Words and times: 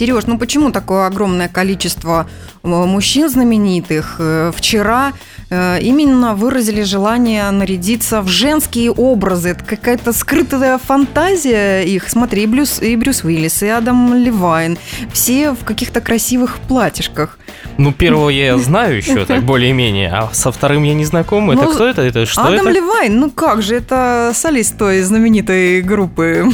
Сереж, 0.00 0.24
ну 0.26 0.38
почему 0.38 0.70
такое 0.70 1.06
огромное 1.06 1.48
количество 1.48 2.26
э, 2.62 2.68
мужчин 2.68 3.28
знаменитых 3.28 4.16
э, 4.18 4.50
вчера 4.56 5.12
э, 5.50 5.78
именно 5.82 6.34
выразили 6.34 6.84
желание 6.84 7.50
нарядиться 7.50 8.22
в 8.22 8.28
женские 8.28 8.92
образы? 8.92 9.50
Это 9.50 9.62
какая-то 9.62 10.14
скрытая 10.14 10.78
фантазия 10.78 11.82
их. 11.82 12.08
Смотри, 12.08 12.44
и 12.44 12.46
Брюс, 12.46 12.80
и 12.80 12.96
Брюс 12.96 13.24
Уиллис, 13.24 13.62
и 13.62 13.68
Адам 13.68 14.14
Левайн. 14.14 14.78
Все 15.12 15.52
в 15.52 15.64
каких-то 15.64 16.00
красивых 16.00 16.60
платьишках. 16.60 17.38
Ну, 17.76 17.92
первого 17.92 18.30
я 18.30 18.56
знаю 18.68 18.96
еще, 18.96 19.26
так 19.26 19.42
более-менее, 19.42 20.08
а 20.14 20.30
со 20.32 20.50
вторым 20.50 20.82
я 20.84 20.94
не 20.94 21.04
знаком. 21.04 21.50
Это 21.50 21.64
Ну, 21.64 21.74
кто 21.74 21.86
это? 21.86 22.00
Это 22.00 22.24
что 22.24 22.40
Адам 22.40 22.68
это? 22.68 22.70
Левайн, 22.70 23.20
ну 23.20 23.30
как 23.30 23.60
же, 23.60 23.74
это 23.76 24.32
солист 24.34 24.78
той 24.78 25.02
знаменитой 25.02 25.82
группы. 25.82 26.46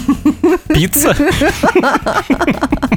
Пицца? 0.67 1.15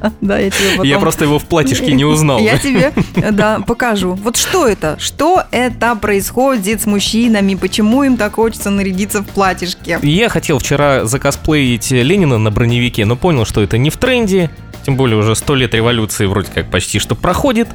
Да, 0.20 0.38
я 0.38 0.50
тебе 0.50 0.70
потом... 0.70 0.86
Я 0.86 0.98
просто 0.98 1.24
его 1.24 1.38
в 1.38 1.44
платьишке 1.44 1.92
не 1.92 2.04
узнал. 2.04 2.38
Я 2.38 2.58
тебе, 2.58 2.92
да, 3.32 3.60
покажу. 3.60 4.14
Вот 4.14 4.36
что 4.36 4.66
это? 4.66 4.96
Что 4.98 5.42
это 5.50 5.94
происходит 5.96 6.82
с 6.82 6.86
мужчинами? 6.86 7.54
Почему 7.54 8.02
им 8.02 8.16
так 8.16 8.34
хочется 8.34 8.70
нарядиться 8.70 9.22
в 9.22 9.26
платьишке? 9.26 9.98
Я 10.02 10.28
хотел 10.28 10.58
вчера 10.58 11.04
закосплеить 11.04 11.90
Ленина 11.90 12.38
на 12.38 12.50
броневике, 12.50 13.04
но 13.04 13.16
понял, 13.16 13.44
что 13.44 13.62
это 13.62 13.78
не 13.78 13.90
в 13.90 13.96
тренде. 13.96 14.50
Тем 14.88 14.96
более 14.96 15.18
уже 15.18 15.36
сто 15.36 15.54
лет 15.54 15.74
революции 15.74 16.24
вроде 16.24 16.50
как 16.50 16.70
почти 16.70 16.98
что 16.98 17.14
проходит. 17.14 17.68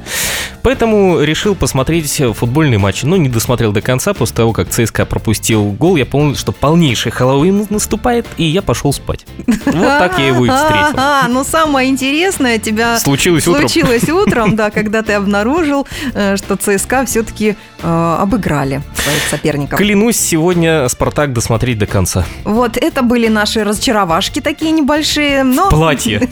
Поэтому 0.62 1.20
решил 1.20 1.54
посмотреть 1.54 2.20
футбольный 2.34 2.76
матч. 2.76 3.04
Но 3.04 3.16
не 3.16 3.28
досмотрел 3.28 3.70
до 3.70 3.82
конца. 3.82 4.14
После 4.14 4.34
того, 4.34 4.52
как 4.52 4.68
ЦСКА 4.68 5.06
пропустил 5.06 5.70
гол, 5.70 5.94
я 5.94 6.06
понял, 6.06 6.34
что 6.34 6.50
полнейший 6.50 7.12
Хэллоуин 7.12 7.68
наступает, 7.70 8.26
и 8.36 8.42
я 8.42 8.62
пошел 8.62 8.92
спать. 8.92 9.26
Вот 9.46 9.56
так 9.64 10.18
я 10.18 10.26
его 10.26 10.44
и 10.44 10.48
встретил. 10.56 10.94
А, 10.96 11.28
но 11.28 11.44
самое 11.44 11.88
интересное 11.88 12.58
тебя 12.58 12.98
Случилось 12.98 13.46
утром. 13.46 13.68
случилось 13.68 14.08
утром, 14.08 14.56
да, 14.56 14.70
когда 14.70 15.02
ты 15.02 15.12
обнаружил, 15.12 15.86
э, 16.14 16.36
что 16.36 16.56
ЦСКА 16.56 17.06
все-таки 17.06 17.54
обыграли 17.82 18.82
своих 18.94 19.22
соперников. 19.30 19.78
Клянусь, 19.78 20.16
сегодня 20.16 20.88
Спартак 20.88 21.34
досмотреть 21.34 21.78
до 21.78 21.86
конца. 21.86 22.24
Вот 22.44 22.78
это 22.78 23.02
были 23.02 23.28
наши 23.28 23.62
разочаровашки 23.62 24.40
такие 24.40 24.70
небольшие, 24.70 25.42
но... 25.44 25.66
В 25.66 25.70
платье. 25.70 26.20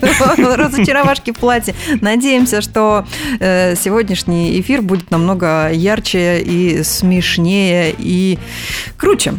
Разочаровашки 0.73 1.31
в 1.31 1.37
платье. 1.39 1.73
Надеемся, 2.01 2.61
что 2.61 3.05
э, 3.39 3.75
сегодняшний 3.75 4.59
эфир 4.59 4.81
будет 4.81 5.11
намного 5.11 5.69
ярче 5.71 6.41
и 6.41 6.83
смешнее 6.83 7.93
и 7.97 8.39
круче. 8.97 9.35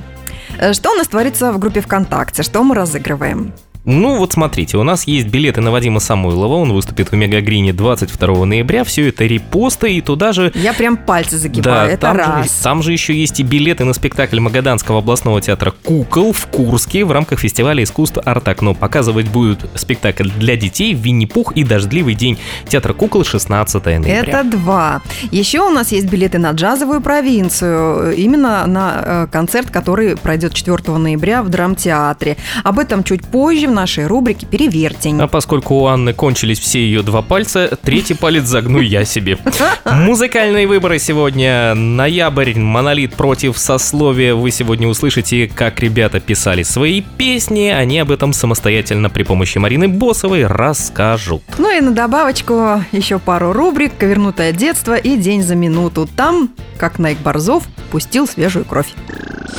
Э, 0.59 0.73
Что 0.73 0.93
у 0.93 0.95
нас 0.95 1.09
творится 1.09 1.53
в 1.53 1.59
группе 1.59 1.81
ВКонтакте? 1.81 2.43
Что 2.43 2.63
мы 2.63 2.75
разыгрываем? 2.75 3.53
Ну 3.87 4.17
вот 4.17 4.33
смотрите, 4.33 4.79
у 4.79 4.83
нас 4.83 5.07
есть 5.07 5.27
билеты 5.27 5.61
на 5.61 5.71
Вадима 5.71 6.01
Самойлова, 6.01 6.55
он 6.55 6.73
выступит 6.73 7.11
в 7.11 7.15
Мегагрине 7.15 7.75
22 7.75 8.47
ноября, 8.47 8.83
все 8.83 9.09
это 9.09 9.25
репосты, 9.25 9.93
и 9.93 10.01
туда 10.01 10.33
же... 10.33 10.53
Я 10.55 10.73
прям 10.73 10.97
пальцы 10.97 11.37
загибаю, 11.37 11.91
это 11.91 12.01
там, 12.01 12.17
раз. 12.17 12.47
Же, 12.47 12.63
там 12.63 12.83
же 12.83 12.93
еще 12.93 13.15
есть 13.15 13.41
и 13.41 13.43
билеты 13.43 13.85
на 13.85 13.93
спектакль 13.93 14.41
Магаданского 14.41 15.01
областного 15.01 15.43
театра 15.43 15.71
«Кукол» 15.71 16.33
в 16.33 16.47
Курске 16.47 17.05
в 17.05 17.13
рамках 17.13 17.41
фестиваля 17.41 17.83
искусств 17.85 18.17
«Арт-окно». 18.25 18.73
Показывать 18.73 19.29
будет 19.29 19.67
спектакль 19.75 20.31
для 20.31 20.57
детей 20.57 20.95
«Винни-Пух» 20.95 21.53
и 21.53 21.63
«Дождливый 21.63 22.15
день» 22.15 22.39
театра 22.67 22.95
«Кукол» 22.95 23.23
16 23.23 23.85
ноября. 23.85 24.23
Это 24.23 24.45
два. 24.45 25.03
Еще 25.31 25.61
у 25.61 25.69
нас 25.69 25.93
есть 25.93 26.07
билеты 26.07 26.39
на 26.39 26.53
джазовую 26.53 27.03
провинцию, 27.03 28.17
именно 28.17 28.67
на 28.67 29.03
э, 29.05 29.27
концерт, 29.31 29.69
который 29.69 30.17
пройдет 30.17 30.55
4 30.55 30.97
ноября 30.97 31.43
в 31.43 31.51
драмтеатре. 31.51 32.39
Об 32.63 32.79
этом 32.79 33.05
чуть 33.05 33.27
позже 33.27 33.74
нашей 33.75 34.07
рубрике 34.07 34.47
«Перевертень». 34.47 35.21
А 35.21 35.27
поскольку 35.27 35.75
у 35.75 35.87
Анны 35.87 36.13
кончились 36.13 36.59
все 36.59 36.81
ее 36.81 37.03
два 37.03 37.21
пальца, 37.21 37.79
третий 37.83 38.15
палец 38.15 38.45
загну 38.45 38.81
я 38.81 39.05
себе. 39.05 39.39
Музыкальные 39.85 40.67
выборы 40.67 40.99
сегодня. 40.99 41.75
Ноябрь, 41.75 42.59
монолит 42.59 43.15
против 43.15 43.59
сословия. 43.59 44.35
Вы 44.35 44.51
сегодня 44.51 44.89
услышите, 44.89 45.51
как 45.55 45.81
ребята 45.81 46.21
писали 46.21 46.63
свои 46.63 47.03
песни. 47.03 47.69
Они 47.69 47.99
об 47.99 48.11
этом 48.11 48.33
самостоятельно 48.33 49.11
при 49.11 49.25
помощи 49.25 49.59
Марины 49.59 49.89
Босовой 49.89 50.47
расскажут. 50.47 51.43
Ну 51.59 51.77
и 51.77 51.81
на 51.81 51.91
добавочку 51.91 52.83
еще 52.93 53.19
пару 53.19 53.53
рубрик 53.53 53.97
«Ковернутое 53.99 54.53
детство» 54.53 54.95
и 54.95 55.17
«День 55.17 55.43
за 55.43 55.55
минуту». 55.55 56.09
Там, 56.17 56.51
как 56.79 56.99
Найк 56.99 57.19
Борзов, 57.19 57.65
пустил 57.91 58.27
свежую 58.27 58.65
кровь. 58.65 58.89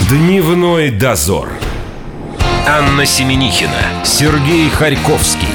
Дневной 0.10 0.92
дозор. 0.92 1.50
Анна 2.68 3.06
Семенихина, 3.06 4.04
Сергей 4.04 4.68
Харьковский. 4.70 5.48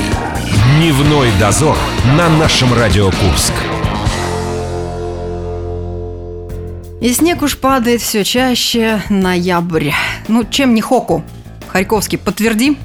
Дневной 0.76 1.28
дозор 1.40 1.76
на 2.16 2.28
нашем 2.28 2.72
Радио 2.72 3.06
Курск. 3.06 3.52
И 7.00 7.12
снег 7.12 7.42
уж 7.42 7.58
падает 7.58 8.00
все 8.00 8.22
чаще. 8.22 9.02
Ноябрь. 9.08 9.90
Ну, 10.28 10.44
чем 10.44 10.72
не 10.72 10.80
хоку? 10.80 11.24
Харьковский, 11.66 12.16
подтверди. 12.16 12.78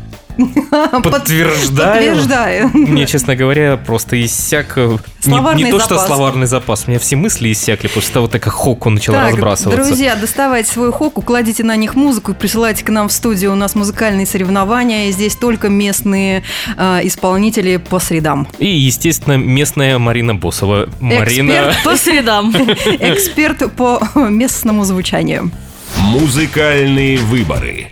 Подтверждаю. 1.04 1.94
Подтверждаю. 2.16 2.70
Мне, 2.74 3.06
честно 3.06 3.36
говоря, 3.36 3.78
просто 3.78 4.24
иссяк... 4.24 4.74
э, 4.78 4.98
Не, 5.26 5.34
Словарный 5.34 5.64
не 5.64 5.72
то, 5.72 5.80
что 5.80 5.98
словарный 6.00 6.48
запас, 6.48 6.84
у 6.86 6.90
меня 6.92 7.00
все 7.00 7.16
мысли 7.16 7.52
иссякли 7.52 7.88
после 7.88 8.14
того, 8.14 8.28
как 8.28 8.46
Хоку 8.46 8.90
начала 8.90 9.18
Так, 9.18 9.32
разбрасываться. 9.32 9.86
друзья, 9.86 10.16
доставайте 10.16 10.72
свой 10.72 10.92
хоку, 10.92 11.22
кладите 11.22 11.64
на 11.64 11.76
них 11.76 11.96
музыку 11.96 12.32
и 12.32 12.36
присылайте 12.36 12.84
к 12.84 12.90
нам 12.90 13.08
в 13.10 13.12
студию. 13.12 13.52
У 13.52 13.56
нас 13.56 13.76
музыкальные 13.76 14.26
соревнования, 14.26 15.10
и 15.10 15.12
здесь 15.12 15.36
только 15.36 15.70
местные 15.70 16.44
э, 16.78 17.00
исполнители 17.04 17.78
по 17.78 18.00
средам. 18.00 18.48
И, 18.60 18.68
естественно, 18.68 19.38
местная 19.38 19.98
Марина 20.00 20.36
Босова. 20.36 20.90
Марина... 21.00 21.52
Эксперт, 21.52 21.84
По 21.84 21.96
средам. 21.98 22.52
эксперт 23.00 23.74
по 23.76 24.02
местному 24.16 24.84
звучанию. 24.86 25.52
Музыкальные 25.98 27.18
выборы. 27.18 27.92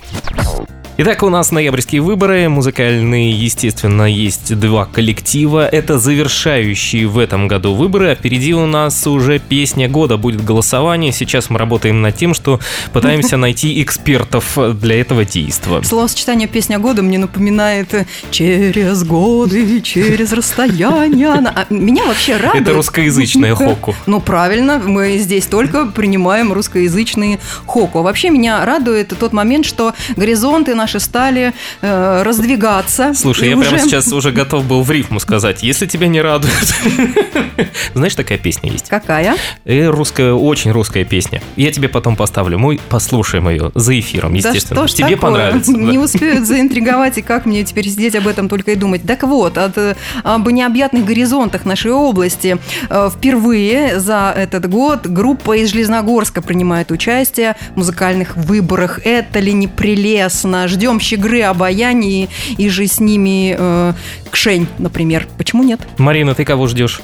Итак, 0.95 1.23
у 1.23 1.29
нас 1.29 1.49
ноябрьские 1.51 2.01
выборы. 2.01 2.47
Музыкальные, 2.49 3.31
естественно, 3.31 4.03
есть 4.03 4.55
два 4.59 4.85
коллектива. 4.85 5.67
Это 5.67 5.97
завершающие 5.97 7.07
в 7.07 7.17
этом 7.17 7.47
году 7.47 7.73
выборы. 7.73 8.11
А 8.11 8.15
впереди 8.15 8.53
у 8.53 8.67
нас 8.67 9.07
уже 9.07 9.39
песня 9.39 9.89
года 9.89 10.17
будет 10.17 10.45
голосование. 10.45 11.11
Сейчас 11.11 11.49
мы 11.49 11.57
работаем 11.57 12.03
над 12.03 12.15
тем, 12.15 12.35
что 12.35 12.59
пытаемся 12.91 13.37
найти 13.37 13.81
экспертов 13.81 14.55
для 14.79 15.01
этого 15.01 15.25
действа. 15.25 15.81
Словосочетание 15.81 16.47
«Песня 16.47 16.77
года» 16.77 17.01
мне 17.01 17.17
напоминает 17.17 17.91
э, 17.95 18.05
«Через 18.29 19.03
годы, 19.03 19.81
через 19.81 20.31
расстояние». 20.31 21.29
она». 21.29 21.49
А 21.55 21.73
Меня 21.73 22.05
вообще 22.05 22.37
радует... 22.37 22.61
Это 22.61 22.73
русскоязычная 22.73 23.55
хоку. 23.55 23.95
Ну, 24.05 24.21
правильно, 24.21 24.77
мы 24.77 25.17
здесь 25.17 25.47
только 25.47 25.87
принимаем 25.87 26.53
русскоязычные 26.53 27.39
хоку. 27.65 27.97
А 27.97 28.01
Вообще 28.03 28.29
меня 28.29 28.63
радует 28.63 29.11
тот 29.19 29.33
момент, 29.33 29.65
что 29.65 29.95
горизонты 30.15 30.75
наши 30.83 30.99
стали 30.99 31.53
э, 31.81 32.23
раздвигаться. 32.23 33.13
Слушай, 33.15 33.47
И 33.47 33.51
я 33.51 33.57
уже- 33.57 33.69
прямо 33.69 33.83
сейчас 33.83 34.11
уже 34.11 34.31
готов 34.31 34.65
был 34.65 34.83
в 34.83 34.91
рифму 34.91 35.21
сказать. 35.21 35.63
Если 35.63 35.85
тебя 35.85 36.07
не 36.07 36.21
радует... 36.21 36.53
Знаешь, 37.93 38.15
такая 38.15 38.37
песня 38.37 38.69
есть? 38.69 38.89
Какая? 38.89 39.35
Э, 39.63 39.87
русская, 39.87 40.33
очень 40.33 40.71
русская 40.71 41.05
песня. 41.05 41.41
Я 41.55 41.71
тебе 41.71 41.87
потом 41.87 42.17
поставлю. 42.17 42.59
Мы 42.59 42.79
послушаем 42.89 43.47
ее 43.47 43.71
за 43.75 43.97
эфиром, 43.97 44.33
естественно. 44.33 44.81
Да 44.81 44.87
что 44.87 44.97
тебе 44.97 45.15
такое? 45.15 45.31
понравится. 45.31 45.71
да. 45.73 45.79
Не 45.79 45.97
успеют 45.97 46.45
заинтриговать, 46.45 47.17
и 47.17 47.21
как 47.21 47.45
мне 47.45 47.63
теперь 47.63 47.87
сидеть 47.87 48.15
об 48.15 48.27
этом 48.27 48.49
только 48.49 48.71
и 48.71 48.75
думать. 48.75 49.03
Так 49.07 49.23
вот, 49.23 49.57
от, 49.57 49.77
э, 49.77 49.95
об 50.23 50.49
необъятных 50.49 51.05
горизонтах 51.05 51.63
нашей 51.63 51.91
области 51.91 52.57
э, 52.89 53.09
впервые 53.15 54.01
за 54.01 54.33
этот 54.35 54.69
год 54.69 55.07
группа 55.07 55.55
из 55.55 55.69
Железногорска 55.69 56.41
принимает 56.41 56.91
участие 56.91 57.55
в 57.73 57.77
музыкальных 57.77 58.35
выборах. 58.35 58.99
Это 59.05 59.39
ли 59.39 59.53
не 59.53 59.67
прелестно? 59.69 60.67
Ждем 60.73 60.99
щегры 60.99 61.41
обаяния 61.43 62.27
и 62.57 62.67
же 62.67 62.87
с 62.87 62.99
ними 62.99 63.55
э, 63.55 63.93
Кшень, 64.31 64.67
например. 64.79 65.27
Почему 65.37 65.63
нет? 65.63 65.79
Марина, 65.99 66.33
ты 66.33 66.45
кого 66.45 66.65
ждешь? 66.65 67.01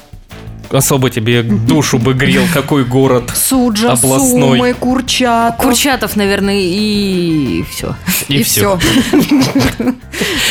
Особо 0.70 1.10
тебе 1.10 1.42
душу 1.42 1.98
бы 1.98 2.14
грел, 2.14 2.44
какой 2.54 2.84
город 2.84 3.30
Суджа, 3.34 3.92
Областной. 3.92 4.58
Сумы, 4.58 4.74
Курчатов. 4.74 5.56
Курчатов, 5.64 6.16
наверное, 6.16 6.60
и 6.60 7.64
все. 7.70 7.96
и, 8.28 8.42
все. 8.44 8.78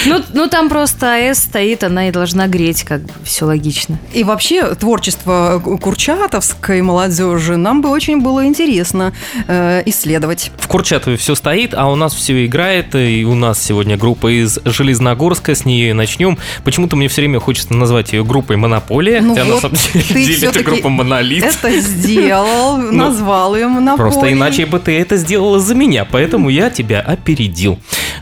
Ну, 0.05 0.23
ну, 0.33 0.47
там 0.47 0.69
просто 0.69 1.13
АЭС 1.13 1.39
стоит, 1.39 1.83
она 1.83 2.07
и 2.07 2.11
должна 2.11 2.47
греть, 2.47 2.83
как 2.83 3.01
бы, 3.01 3.11
все 3.23 3.45
логично. 3.45 3.99
И 4.13 4.23
вообще 4.23 4.73
творчество 4.75 5.61
курчатовской 5.81 6.81
молодежи 6.81 7.57
нам 7.57 7.81
бы 7.81 7.89
очень 7.89 8.21
было 8.21 8.45
интересно 8.45 9.13
э, 9.47 9.83
исследовать. 9.85 10.51
В 10.57 10.67
Курчатове 10.67 11.17
все 11.17 11.35
стоит, 11.35 11.73
а 11.73 11.87
у 11.87 11.95
нас 11.95 12.13
все 12.13 12.45
играет, 12.45 12.95
и 12.95 13.25
у 13.25 13.35
нас 13.35 13.61
сегодня 13.63 13.97
группа 13.97 14.27
из 14.27 14.59
Железногорска, 14.65 15.53
с 15.53 15.65
нее 15.65 15.91
и 15.91 15.93
начнем. 15.93 16.37
Почему-то 16.63 16.95
мне 16.95 17.07
все 17.07 17.21
время 17.21 17.39
хочется 17.39 17.73
назвать 17.73 18.13
ее 18.13 18.23
группой 18.23 18.55
Монополия, 18.55 19.21
Ну 19.21 19.35
хотя 19.35 19.45
на 19.45 19.53
вот. 19.53 19.61
самом 19.61 19.77
деле 19.93 20.08
ты 20.13 20.63
группа 20.63 20.89
Монолит. 20.89 21.43
Это 21.43 21.79
сделал, 21.79 22.77
назвал 22.91 23.55
им 23.55 23.83
на 23.83 23.91
Ну, 23.91 23.97
Просто 23.97 24.31
иначе 24.31 24.65
бы 24.65 24.79
ты 24.79 24.99
это 24.99 25.17
сделала 25.17 25.59
за 25.59 25.75
меня, 25.75 26.05
поэтому 26.05 26.49
я 26.49 26.69
тебя 26.69 27.01
опередил. 27.01 27.79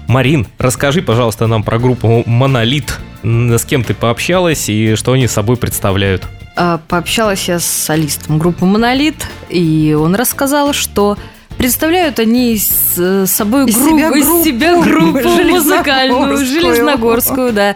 Марин, 0.07 0.47
расскажи, 0.57 1.01
пожалуйста, 1.01 1.47
нам 1.47 1.63
про 1.63 1.79
группу 1.79 2.23
Монолит. 2.25 2.97
С 3.23 3.65
кем 3.65 3.83
ты 3.83 3.93
пообщалась 3.93 4.69
и 4.69 4.95
что 4.95 5.13
они 5.13 5.27
собой 5.27 5.57
представляют? 5.57 6.23
А, 6.55 6.79
Пообщалась 6.87 7.47
я 7.47 7.59
с 7.59 7.65
солистом 7.65 8.39
группы 8.39 8.65
«Монолит», 8.65 9.27
и 9.49 9.95
он 9.99 10.15
рассказал, 10.15 10.73
что 10.73 11.15
представляют 11.57 12.19
они 12.19 12.57
с 12.57 12.93
э, 12.97 13.25
собой 13.27 13.65
Из 13.65 13.75
группу, 13.75 13.95
себя 13.95 14.09
из 14.17 14.25
группу 14.25 14.43
себя 14.43 14.81
группу 14.83 15.29
музыкальную, 15.43 16.37
железногорскую, 16.37 17.53
да, 17.53 17.75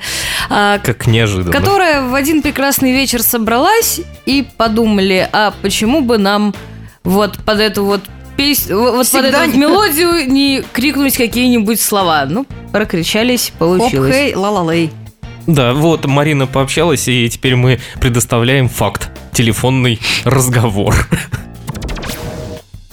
Как 0.84 1.08
неожиданно. 1.08 1.52
которая 1.52 2.08
в 2.08 2.14
один 2.14 2.42
прекрасный 2.42 2.92
вечер 2.92 3.22
собралась 3.24 4.02
и 4.26 4.46
подумали, 4.58 5.28
а 5.32 5.54
почему 5.62 6.02
бы 6.02 6.18
нам 6.18 6.54
вот 7.04 7.38
под 7.46 7.60
эту 7.60 7.84
вот 7.86 8.02
песню, 8.38 8.78
вот 8.80 8.98
под 8.98 9.08
Всегда 9.08 9.28
эту 9.30 9.38
вот 9.40 9.54
не- 9.54 9.60
мелодию 9.60 10.32
не 10.32 10.64
крикнуть 10.74 11.16
какие-нибудь 11.18 11.80
слова. 11.82 12.26
Ну, 12.28 12.46
прокричались, 12.72 13.50
Хоп, 13.58 13.60
получилось. 13.80 14.14
хей, 14.16 14.36
ла-ла-лей. 14.36 14.92
Да, 15.48 15.74
вот 15.74 16.06
Марина 16.06 16.46
пообщалась, 16.48 17.08
и 17.08 17.28
теперь 17.30 17.56
мы 17.56 17.80
предоставляем 18.00 18.70
факт. 18.70 19.10
Телефонный 19.34 20.00
разговор. 20.24 20.94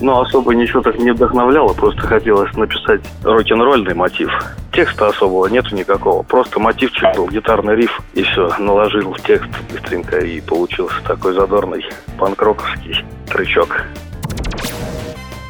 Ну, 0.01 0.21
особо 0.21 0.55
ничего 0.55 0.81
так 0.81 0.99
не 0.99 1.11
вдохновляло, 1.11 1.73
просто 1.75 2.03
хотелось 2.03 2.55
написать 2.57 3.01
рок-н-ролльный 3.23 3.95
мотив. 3.95 4.31
Текста 4.79 5.09
особого 5.09 5.49
нету 5.49 5.75
никакого, 5.75 6.23
просто 6.23 6.61
мотивчик 6.61 7.13
был, 7.17 7.29
гитарный 7.29 7.75
риф, 7.75 8.01
и 8.15 8.23
все, 8.23 8.49
наложил 8.61 9.13
в 9.13 9.21
текст 9.23 9.49
быстренько, 9.73 10.21
и 10.21 10.41
получился 10.41 10.95
такой 11.05 11.35
задорный 11.35 11.85
панк-роковский 12.17 13.05
трючок. 13.29 13.87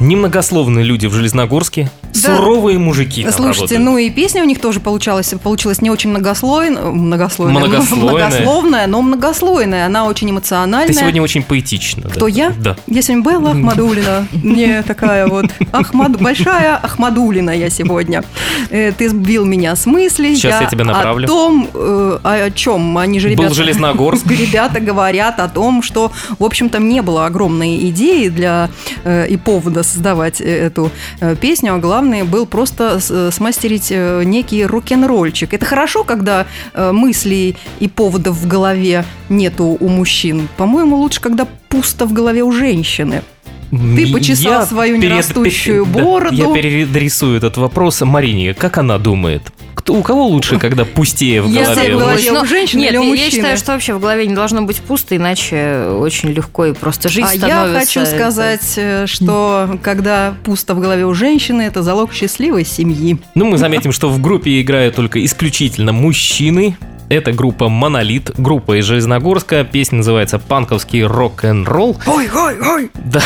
Немногословные 0.01 0.83
люди 0.83 1.09
в 1.09 1.13
Железногорске. 1.13 1.91
Суровые 2.37 2.79
мужики 2.79 3.23
Слушайте, 3.31 3.77
работают. 3.77 3.83
ну 3.83 3.99
и 3.99 4.11
песня 4.11 4.43
у 4.43 4.47
них 4.47 4.61
тоже 4.61 4.81
получалась, 4.81 5.33
получилась 5.43 5.81
не 5.81 5.91
очень 5.91 6.11
многослойная, 6.11 6.83
многослойная, 6.83 7.59
Многослойная. 7.61 8.29
многословная, 8.29 8.87
но 8.87 9.03
многослойная. 9.03 9.87
Она 9.87 10.07
очень 10.07 10.31
эмоциональная. 10.31 10.89
Ты 10.89 11.01
сегодня 11.01 11.23
очень 11.23 11.43
поэтична. 11.43 12.03
да. 12.05 12.09
Кто 12.11 12.29
я? 12.29 12.53
Да. 12.59 12.77
Я 12.87 13.03
сегодня 13.03 13.25
Белла 13.31 13.51
Ахмадулина. 13.53 14.27
Не 14.43 14.83
такая 14.83 15.27
вот 15.27 15.47
Ахмад... 15.73 16.21
большая 16.21 16.77
Ахмадулина 16.77 17.51
я 17.51 17.71
сегодня. 17.71 18.23
Э, 18.71 18.93
Ты 18.93 19.09
сбил 19.09 19.45
меня 19.45 19.75
с 19.77 19.87
мысли. 19.87 20.35
Сейчас 20.35 20.61
я 20.61 20.67
тебя 20.69 20.85
направлю. 20.85 21.25
О 21.25 21.29
том, 21.29 21.69
э, 21.75 22.19
о 22.23 22.51
чем 22.51 22.99
они 22.99 23.21
же 23.21 23.29
Был 23.29 23.35
ребята... 23.45 23.55
Железногорск. 23.55 24.27
Ребята 24.31 24.81
говорят 24.81 25.41
о 25.41 25.49
том, 25.49 25.83
что, 25.83 26.13
в 26.39 26.45
общем-то, 26.45 26.79
не 26.79 27.03
было 27.03 27.27
огромной 27.27 27.89
идеи 27.91 28.29
для 28.29 28.71
э, 29.05 29.27
и 29.29 29.37
повода 29.37 29.83
создавать 29.83 30.41
э, 30.41 30.45
эту 30.45 30.91
э, 31.21 31.37
песню, 31.37 31.75
а 31.75 31.79
главное 31.79 32.18
был 32.25 32.47
просто 32.47 33.00
э, 33.11 33.31
смастерить 33.32 33.88
э, 33.91 34.23
некий 34.25 34.65
рок-н-ролльчик. 34.67 35.53
Это 35.55 35.65
хорошо, 35.67 36.05
когда 36.05 36.47
э, 36.75 36.93
мыслей 36.93 37.56
и 37.81 37.88
поводов 37.88 38.37
в 38.37 38.47
голове 38.49 39.05
нету 39.29 39.76
у 39.81 39.88
мужчин. 39.88 40.49
По-моему, 40.56 40.97
лучше, 40.97 41.20
когда 41.20 41.47
пусто 41.69 42.06
в 42.06 42.12
голове 42.12 42.43
у 42.43 42.53
женщины. 42.53 43.23
Ты 43.70 44.11
почесал 44.12 44.53
Я 44.53 44.67
свою 44.67 44.97
перед- 45.00 45.11
нерастущую 45.12 45.85
да, 45.93 46.03
бороду. 46.03 46.35
я 46.37 46.55
переадресую 46.55 47.37
этот 47.37 47.59
вопрос 47.59 48.00
Марине. 48.00 48.55
Как 48.55 48.79
она 48.79 48.99
думает? 48.99 49.43
У 49.88 50.02
кого 50.02 50.26
лучше, 50.26 50.58
когда 50.58 50.85
пустее 50.85 51.43
в 51.43 51.50
Я 51.50 51.64
голове? 51.64 51.96
в 51.96 51.99
голове 51.99 52.32
Ну, 52.32 52.40
у 52.43 52.44
женщины 52.44 52.81
нет, 52.81 52.90
или 52.90 52.99
у 52.99 53.02
я- 53.02 53.06
Я 53.08 53.14
мужчины? 53.14 53.31
считаю, 53.31 53.56
что 53.56 53.73
вообще 53.73 53.94
в 53.94 54.00
голове 54.00 54.26
не 54.26 54.35
должно 54.35 54.62
быть 54.62 54.76
пусто, 54.81 55.17
иначе 55.17 55.88
очень 56.00 56.31
легко 56.31 56.67
и 56.67 56.73
просто 56.73 57.08
жить 57.08 57.25
А 57.29 57.32
я 57.35 57.38
становится. 57.38 57.81
хочу 57.81 58.00
Это- 58.00 58.11
сказать, 58.11 58.73
э, 58.76 59.06
что 59.06 59.79
когда 59.82 60.35
пусто 60.44 60.75
в 60.75 60.81
голове 60.81 61.06
у 61.06 61.14
женщины, 61.14 61.62
это 61.62 61.82
залог 61.82 62.12
счастливой 62.12 62.64
семьи. 62.64 63.19
Ну, 63.35 63.46
мы 63.46 63.58
заметим, 63.58 63.93
что 63.93 64.08
в 64.08 64.20
группе 64.20 64.61
играют 64.61 64.94
только 64.96 65.25
исключительно 65.25 65.93
мужчины. 65.93 66.76
Это 67.09 67.33
группа 67.33 67.69
Монолит, 67.69 68.33
группа 68.37 68.79
из 68.79 68.85
Железногорска. 68.85 69.65
Песня 69.65 69.99
называется 69.99 70.39
«Панковский 70.39 71.05
рок-н-ролл». 71.05 71.97
Ой, 72.07 72.29
ой, 72.35 72.61
ой! 72.61 72.91
Да. 72.95 73.23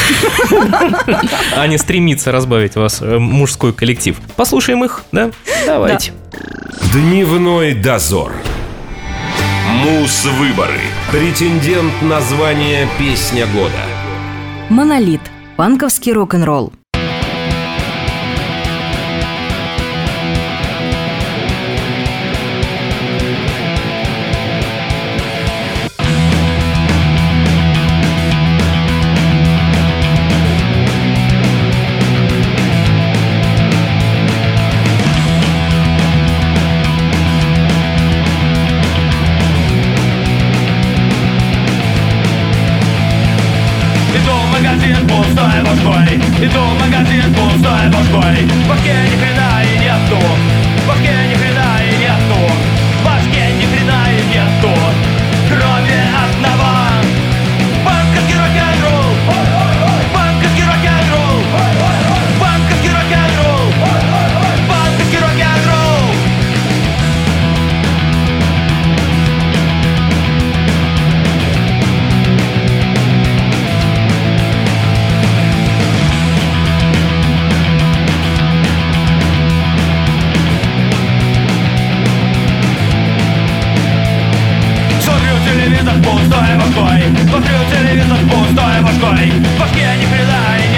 Аня 1.57 1.79
стремится 1.79 2.31
разбавить 2.31 2.77
вас 2.77 3.03
э, 3.03 3.19
мужской 3.19 3.73
коллектив. 3.73 4.17
Послушаем 4.37 4.85
их, 4.85 5.03
да? 5.11 5.33
Давайте. 5.67 6.13
Дневной 6.93 7.75
дозор. 7.75 8.33
Мус-выборы. 9.85 10.81
Претендент 11.11 11.93
на 12.03 12.21
звание 12.21 12.87
«Песня 12.99 13.47
года». 13.47 13.73
Монолит. 14.69 15.23
Панковский 15.57 16.13
рок-н-ролл. 16.13 16.73
Магазин 44.73 45.07
пустой 45.07 45.63
башкой 45.65 46.17
Иду 46.45 46.61
в 46.61 46.81
магазин 46.81 47.35
пустой 47.35 47.89
башкой 47.91 48.47
В 48.47 48.69
башке 48.69 48.95
ни 49.11 49.17
и 49.65 49.79
нету 49.79 50.62
пустой 86.03 86.51
башкой 86.59 87.03
Смотрю 87.29 87.59
телевизор 87.71 88.19
пустой 88.31 88.81
башкой 88.83 89.31
В 89.31 89.61
башке 89.61 89.87
ни 90.01 90.07
хрена 90.07 90.72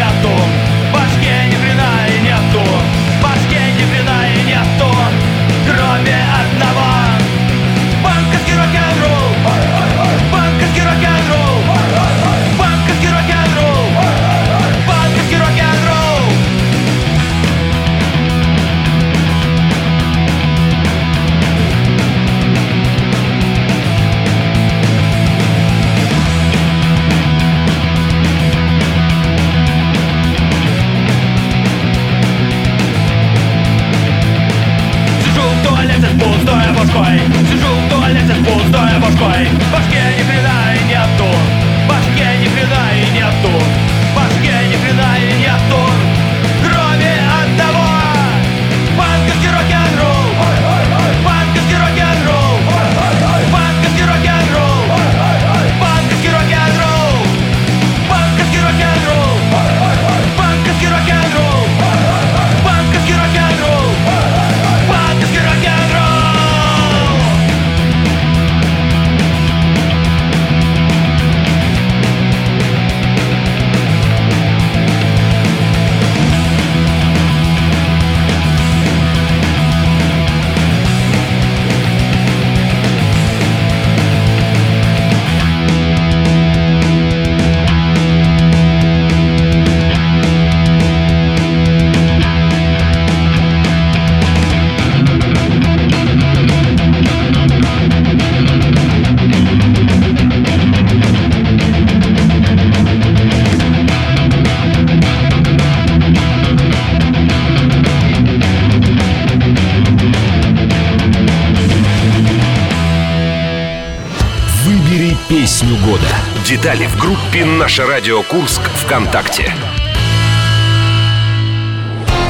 года. 115.31 116.07
Детали 116.47 116.87
в 116.87 116.99
группе 116.99 117.45
«Наше 117.45 117.87
радио 117.87 118.23
Курск» 118.23 118.61
ВКонтакте. 118.85 119.55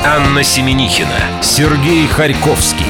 Анна 0.04 0.44
Семенихина, 0.44 1.42
Сергей 1.42 2.06
Харьковский. 2.06 2.86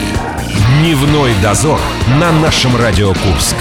Дневной 0.79 1.33
дозор 1.43 1.81
на 2.21 2.33
нашем 2.33 2.77
Радио 2.77 3.15
Курск. 3.15 3.57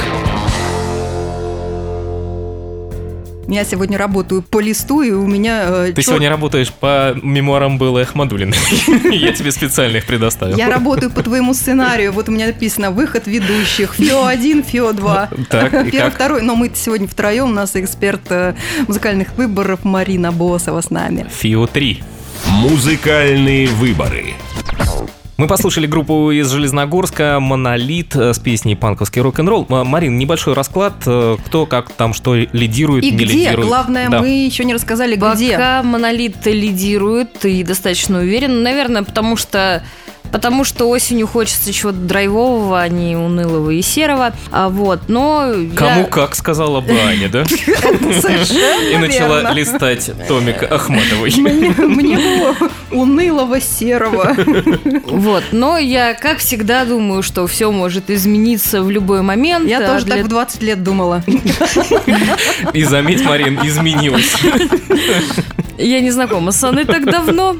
Я 3.48 3.66
сегодня 3.66 3.98
работаю 3.98 4.42
по 4.42 4.60
листу, 4.62 5.02
и 5.02 5.12
у 5.12 5.28
меня... 5.28 5.64
э, 5.68 5.92
Ты 5.94 6.02
чёр- 6.02 6.12
сегодня 6.14 6.30
работаешь 6.30 6.72
по 6.72 7.14
мемуарам 7.22 7.78
Беллы 7.78 8.02
Ахмадулиной. 8.04 8.58
Я 9.16 9.34
тебе 9.34 9.52
специально 9.52 9.98
их 9.98 10.06
предоставил. 10.06 10.58
Я 10.58 10.70
работаю 10.70 11.12
по 11.12 11.22
твоему 11.24 11.54
сценарию. 11.54 12.14
Вот 12.14 12.30
у 12.30 12.32
меня 12.32 12.48
написано 12.48 12.92
выход 12.92 13.28
ведущих. 13.28 13.96
ФИО-1, 14.00 14.66
ФИО-2. 14.72 15.46
Так, 15.50 15.74
и 15.88 15.92
Первый, 15.92 16.12
второй. 16.12 16.42
Но 16.42 16.56
мы 16.56 16.72
сегодня 16.74 17.08
втроем. 17.08 17.50
У 17.52 17.54
нас 17.54 17.76
эксперт 17.76 18.22
э, 18.30 18.56
музыкальных 18.88 19.36
выборов 19.38 19.84
Марина 19.84 20.32
Босова 20.32 20.82
с 20.82 20.90
нами. 20.90 21.28
ФИО 21.30 21.68
3. 21.68 22.04
Музыкальные 22.48 23.68
выборы. 23.68 24.34
Мы 25.36 25.48
послушали 25.48 25.88
группу 25.88 26.30
из 26.30 26.52
Железногорска 26.52 27.40
«Монолит» 27.40 28.16
э, 28.16 28.34
с 28.34 28.40
песней 28.40 28.76
«Панковский 28.76 29.20
рок-н-ролл». 29.20 29.66
Марин, 29.68 30.16
небольшой 30.20 30.54
расклад, 30.54 30.94
э, 31.08 31.38
кто 31.48 31.66
как 31.66 31.92
там 31.92 32.14
что 32.14 32.36
лидирует, 32.36 33.04
И 33.04 33.10
не 33.10 33.18
где? 33.18 33.26
лидирует. 33.26 33.68
Главное, 33.68 34.10
Да. 34.10 34.20
мы 34.22 34.46
еще 34.46 34.64
не 34.64 34.76
рассказали, 34.76 35.16
где. 35.16 35.54
Пока 35.54 35.82
монолит 35.82 36.46
лидирует 36.46 37.44
и 37.46 37.64
достаточно 37.64 38.20
уверен. 38.20 38.62
Наверное, 38.62 39.02
потому 39.02 39.36
что 39.36 39.82
Потому 40.34 40.64
что 40.64 40.90
осенью 40.90 41.28
хочется 41.28 41.72
чего-то 41.72 42.00
драйвового, 42.00 42.82
а 42.82 42.88
не 42.88 43.16
унылого 43.16 43.70
и 43.70 43.84
серого. 43.84 44.34
А 44.52 44.68
вот, 44.68 45.02
но... 45.08 45.54
я- 45.54 45.76
Кому 45.76 46.08
как, 46.08 46.34
сказала 46.34 46.82
бы 46.82 46.92
Аня, 47.00 47.30
да? 47.30 47.46
Совершенно 47.46 48.90
И 48.90 48.98
начала 48.98 49.54
листать 49.54 50.10
томик 50.28 50.64
Ахматовой. 50.64 51.32
Мне, 51.38 52.18
было 52.18 52.56
унылого 52.90 53.62
серого. 53.62 54.36
Вот, 55.06 55.44
но 55.52 55.78
я, 55.78 56.16
как 56.16 56.40
всегда, 56.40 56.86
думаю, 56.86 57.22
что 57.22 57.46
все 57.46 57.72
может 57.72 58.10
измениться 58.10 58.82
в 58.82 58.90
любой 58.90 59.22
момент. 59.22 59.70
Я 59.70 59.86
а 59.86 59.94
тоже 59.94 60.08
так 60.08 60.26
в 60.26 60.28
20 60.28 60.64
лет 60.64 60.82
думала. 60.82 61.24
И 62.74 62.84
заметь, 62.86 63.24
Марин, 63.24 63.60
изменилась. 63.64 64.34
Я 65.78 66.00
не 66.00 66.10
знакома 66.10 66.52
с 66.52 66.64
Анной 66.64 66.86
так 66.86 67.06
давно. 67.06 67.58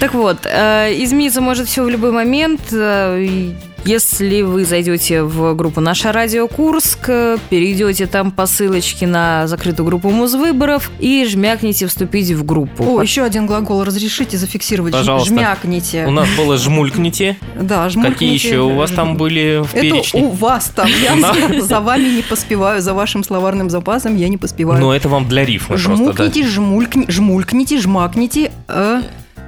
Так 0.00 0.14
вот, 0.14 0.38
э, 0.44 0.92
измениться 1.04 1.40
может 1.40 1.68
все 1.68 1.82
в 1.84 1.88
любой 1.88 2.12
момент. 2.12 2.60
Э, 2.72 3.52
Если 3.84 4.42
вы 4.42 4.64
зайдете 4.64 5.24
в 5.24 5.54
группу 5.56 5.80
«Наша 5.80 6.12
радио 6.12 6.46
Курск», 6.46 7.00
э, 7.08 7.36
перейдете 7.50 8.06
там 8.06 8.30
по 8.30 8.46
ссылочке 8.46 9.08
на 9.08 9.48
закрытую 9.48 9.84
группу 9.86 10.08
музвыборов 10.10 10.88
и 11.00 11.26
жмякните 11.28 11.88
«Вступить 11.88 12.30
в 12.30 12.44
группу». 12.44 12.84
О, 12.84 13.02
еще 13.02 13.24
один 13.24 13.46
глагол. 13.46 13.82
Разрешите 13.82 14.38
зафиксировать. 14.38 14.92
Пожалуйста. 14.92 15.30
Жмякните. 15.30 16.04
У 16.06 16.12
нас 16.12 16.28
было 16.36 16.58
«жмулькните». 16.58 17.36
Да, 17.60 17.88
жмуркните. 17.88 18.14
Какие 18.14 18.32
еще 18.34 18.58
у 18.60 18.76
вас 18.76 18.92
там 18.92 19.16
были 19.16 19.60
в 19.64 19.74
Это 19.74 19.82
перечне? 19.82 20.22
у 20.22 20.28
вас 20.28 20.70
там. 20.72 20.86
Я 20.86 21.60
за, 21.60 21.80
вами 21.80 22.08
не 22.08 22.22
поспеваю, 22.22 22.80
за 22.80 22.94
вашим 22.94 23.24
словарным 23.24 23.68
запасом 23.68 24.16
я 24.16 24.28
не 24.28 24.36
поспеваю. 24.36 24.80
Ну, 24.80 24.92
это 24.92 25.08
вам 25.08 25.26
для 25.26 25.44
рифма 25.44 25.76
просто, 25.76 25.88
да. 25.88 25.96
Жмукните, 25.96 26.46
жмулькни, 26.46 27.06
жмулькните, 27.08 27.78
жмакните. 27.80 28.52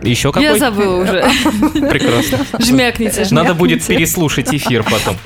Еще 0.04 0.32
какой? 0.32 0.44
Я 0.44 0.58
забыла 0.58 1.02
уже. 1.02 1.24
Прекрасно. 1.88 2.38
Жмякните. 2.58 3.26
Надо 3.30 3.54
будет 3.54 3.84
переслушать 3.84 4.54
эфир 4.54 4.82
потом. 4.84 5.16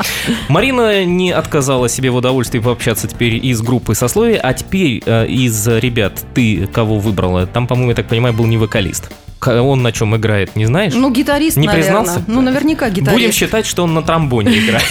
Марина 0.49 1.05
не 1.05 1.31
отказала 1.31 1.89
себе 1.89 2.11
в 2.11 2.17
удовольствии 2.17 2.59
пообщаться 2.59 3.09
теперь 3.09 3.35
из 3.45 3.61
группы 3.61 3.95
сословия, 3.95 4.41
а 4.41 4.53
теперь 4.53 5.03
э, 5.05 5.27
из 5.27 5.67
ребят 5.67 6.25
ты 6.35 6.67
кого 6.67 6.99
выбрала? 6.99 7.47
Там, 7.47 7.67
по-моему, 7.67 7.91
я 7.91 7.97
так 7.97 8.09
понимаю, 8.09 8.35
был 8.35 8.47
не 8.47 8.57
вокалист. 8.57 9.11
Он 9.47 9.83
на 9.83 9.93
чем 9.93 10.17
играет, 10.17 10.57
не 10.57 10.67
знаешь? 10.67 10.93
Ну, 10.95 11.11
гитарист, 11.11 11.57
Не 11.57 11.67
наверное. 11.67 12.01
признался? 12.03 12.25
Ну, 12.27 12.41
наверняка 12.41 12.89
гитарист. 12.91 13.13
Будем 13.13 13.33
считать, 13.33 13.67
что 13.67 13.85
он 13.85 13.95
на 13.95 14.03
тромбоне 14.03 14.59
играет. 14.59 14.83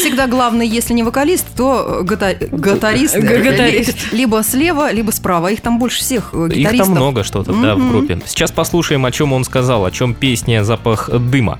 Всегда 0.00 0.26
главное, 0.26 0.66
если 0.66 0.92
не 0.94 1.02
вокалист, 1.02 1.46
то 1.56 2.00
гата- 2.02 2.36
гатарист. 2.50 3.16
Г- 3.16 3.38
гатарист. 3.42 4.12
Либо 4.12 4.42
слева, 4.42 4.92
либо 4.92 5.10
справа. 5.12 5.48
Их 5.50 5.60
там 5.62 5.78
больше 5.78 6.00
всех 6.00 6.30
э, 6.34 6.46
Их 6.48 6.56
гитаристов. 6.58 6.86
там 6.88 6.96
много 6.96 7.24
что-то, 7.24 7.52
да, 7.52 7.74
в 7.74 7.88
группе. 7.88 8.20
Сейчас 8.26 8.50
послушаем, 8.52 9.04
о 9.06 9.10
чем 9.12 9.32
он 9.32 9.44
сказал, 9.44 9.84
о 9.84 9.90
чем 9.90 10.14
песня 10.14 10.62
«Запах 10.64 11.08
дыма». 11.10 11.58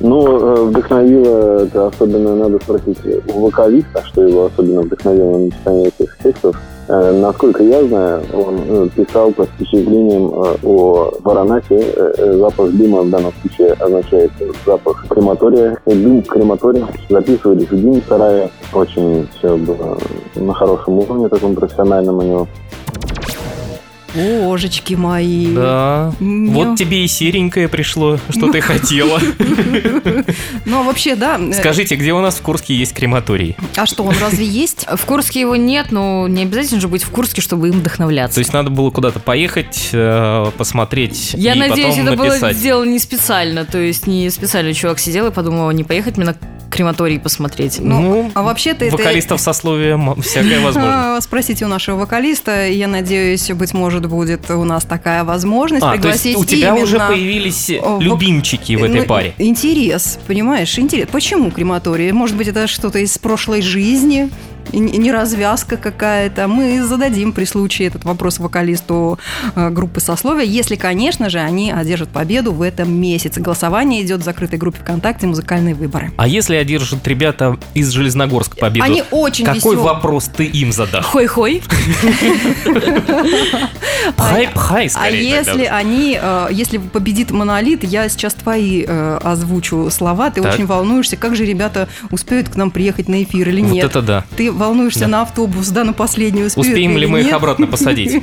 Ну, 0.00 0.24
э, 0.38 0.64
вдохновило 0.66 1.64
это 1.64 1.88
особенно, 1.88 2.36
надо 2.36 2.58
спросить 2.62 2.98
у 3.34 3.40
вокалиста, 3.40 4.04
что 4.06 4.22
его 4.22 4.46
особенно 4.46 4.82
вдохновило 4.82 5.38
на 5.38 5.44
написание 5.46 5.88
этих 5.98 6.16
текстов. 6.22 6.56
Э, 6.88 7.12
Насколько 7.12 7.62
я 7.62 7.84
знаю, 7.84 8.22
он 8.32 8.60
э, 8.66 8.88
писал 8.96 9.30
под 9.32 9.48
впечатлением 9.50 10.32
э, 10.32 10.56
о 10.62 11.12
Варанасе. 11.22 11.94
Запах 12.38 12.70
дыма 12.72 13.02
в 13.02 13.10
данном 13.10 13.32
случае 13.42 13.74
означает 13.74 14.30
запах 14.64 15.06
крематория. 15.08 15.78
Дым 15.84 16.22
в 16.22 16.26
крематории. 16.26 16.84
Записывались 17.10 17.68
в 17.70 17.80
дым 17.80 18.00
в 18.00 18.04
сарае. 18.06 18.50
Очень 18.72 19.28
все 19.38 19.56
было 19.56 19.98
на 20.34 20.54
хорошем 20.54 20.98
уровне, 20.98 21.28
таком 21.28 21.54
профессиональном 21.54 22.18
у 22.18 22.22
него. 22.22 22.48
Божечки 24.14 24.94
мои. 24.94 25.54
Да. 25.54 26.12
М, 26.20 26.50
Вот 26.50 26.76
тебе 26.78 27.04
и 27.04 27.08
серенькое 27.08 27.68
пришло, 27.68 28.18
что 28.30 28.50
ты 28.50 28.60
хотела. 28.60 29.20
Ну, 30.64 30.80
а 30.80 30.82
вообще, 30.82 31.14
да. 31.14 31.40
Скажите, 31.52 31.96
где 31.96 32.12
у 32.12 32.20
нас 32.20 32.36
в 32.36 32.42
Курске 32.42 32.74
есть 32.74 32.92
крематорий? 32.94 33.56
А 33.76 33.86
что, 33.86 34.02
он 34.04 34.14
разве 34.20 34.44
есть? 34.44 34.86
В 34.88 35.04
Курске 35.06 35.40
его 35.40 35.56
нет, 35.56 35.90
но 35.92 36.26
не 36.28 36.42
обязательно 36.42 36.80
же 36.80 36.88
быть 36.88 37.02
в 37.02 37.10
Курске, 37.10 37.40
чтобы 37.40 37.68
им 37.68 37.74
То 37.74 37.80
вдохновляться. 37.80 38.38
есть 38.40 38.52
надо 38.52 38.70
было 38.70 38.90
куда-то 38.90 39.18
поехать, 39.20 39.88
э, 39.92 40.50
посмотреть 40.56 41.32
Я 41.34 41.54
надеюсь, 41.54 41.96
это 41.96 42.16
было 42.16 42.52
сделано 42.52 42.90
не 42.90 42.98
специально. 42.98 43.64
То 43.64 43.78
есть 43.78 44.06
не 44.06 44.28
специально 44.30 44.72
чувак 44.74 44.98
сидел 44.98 45.26
и 45.28 45.30
подумал, 45.30 45.70
не 45.70 45.84
поехать 45.84 46.16
мне 46.16 46.26
на 46.26 46.36
крематорий 46.70 47.18
посмотреть. 47.18 47.78
Ну, 47.80 48.30
а 48.34 48.42
вообще-то 48.42 48.84
это- 48.84 48.96
вокалистов 48.96 49.40
сословия 49.40 49.94
м- 49.94 50.20
всякое 50.22 50.60
возможно. 50.60 51.18
Спросите 51.22 51.64
у 51.64 51.68
нашего 51.68 51.96
вокалиста. 51.96 52.68
Я 52.68 52.88
надеюсь, 52.88 53.50
быть 53.52 53.74
может, 53.74 54.06
будет 54.06 54.50
у 54.50 54.64
нас 54.64 54.84
такая 54.84 55.24
возможность 55.24 55.82
А, 55.84 55.96
то 55.96 56.08
есть 56.08 56.22
пригласить 56.22 56.36
у 56.36 56.44
тебя 56.44 56.74
уже 56.74 56.98
появились 56.98 57.70
вок- 57.70 58.02
любимчики 58.02 58.74
в 58.76 58.84
этой 58.84 59.00
Ну, 59.00 59.06
паре. 59.06 59.34
Интерес, 59.38 60.18
понимаешь? 60.26 60.78
Интерес. 60.78 61.08
Почему 61.10 61.50
крематорий? 61.50 62.12
Может 62.12 62.36
быть, 62.36 62.48
это 62.48 62.66
что-то 62.66 62.98
из 62.98 63.16
прошлой 63.18 63.62
жизни? 63.62 64.28
Не 64.72 65.12
развязка 65.12 65.76
какая-то. 65.76 66.48
Мы 66.48 66.82
зададим 66.82 67.32
при 67.32 67.44
случае 67.44 67.88
этот 67.88 68.04
вопрос 68.04 68.38
вокалисту 68.38 69.18
э, 69.54 69.70
группы 69.70 70.00
сословия, 70.00 70.44
если, 70.44 70.76
конечно 70.76 71.30
же, 71.30 71.38
они 71.38 71.70
одержат 71.72 72.08
победу 72.10 72.52
в 72.52 72.62
этом 72.62 72.92
месяце. 72.92 73.40
Голосование 73.40 74.02
идет 74.02 74.20
в 74.20 74.24
закрытой 74.24 74.56
группе 74.58 74.78
ВКонтакте 74.80 75.26
«Музыкальные 75.26 75.74
выборы». 75.74 76.12
А 76.16 76.26
если 76.28 76.56
одержат 76.56 77.06
ребята 77.06 77.58
из 77.74 77.90
Железногорска 77.90 78.56
победу? 78.56 78.84
Они 78.84 79.02
очень 79.10 79.44
Какой 79.44 79.76
весел- 79.76 79.84
вопрос 79.84 80.30
ты 80.34 80.44
им 80.44 80.72
задашь? 80.72 81.04
Хой-хой. 81.04 81.62
Пхай, 84.16 84.90
А 84.94 85.08
если 85.10 85.64
они, 85.64 86.18
э, 86.20 86.48
если 86.50 86.78
победит 86.78 87.30
монолит, 87.30 87.84
я 87.84 88.08
сейчас 88.08 88.34
твои 88.34 88.84
э, 88.86 89.18
озвучу 89.22 89.90
слова, 89.90 90.30
ты 90.30 90.42
очень 90.42 90.66
волнуешься, 90.66 91.16
как 91.16 91.36
же 91.36 91.44
ребята 91.44 91.88
успеют 92.10 92.48
к 92.48 92.56
нам 92.56 92.70
приехать 92.70 93.08
на 93.08 93.22
эфир 93.22 93.48
или 93.48 93.62
Вот 93.62 93.72
нет. 93.72 93.84
это 93.86 94.02
да. 94.02 94.24
Ты 94.36 94.52
волнуешься 94.58 95.00
Да. 95.00 95.06
на 95.08 95.22
автобус, 95.22 95.68
да, 95.68 95.84
на 95.84 95.92
последний 95.92 96.44
Успеем 96.44 96.92
или 96.92 97.00
ли 97.00 97.06
мы 97.06 97.20
их 97.20 97.26
нет? 97.26 97.34
обратно 97.34 97.66
посадить? 97.66 98.22